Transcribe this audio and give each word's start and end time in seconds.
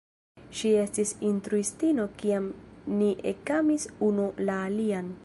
Ŝi 0.59 0.69
estis 0.83 1.11
instruistino, 1.31 2.07
kiam 2.23 2.49
ni 3.03 3.13
ekamis 3.33 3.89
unu 4.09 4.31
la 4.49 4.61
alian. 4.71 5.19